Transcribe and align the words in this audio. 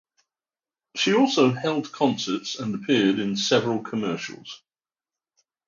She 0.95 1.13
also 1.13 1.51
held 1.51 1.91
concerts 1.91 2.55
and 2.57 2.73
appeared 2.73 3.19
in 3.19 3.35
several 3.35 3.83
commercials. 3.83 4.63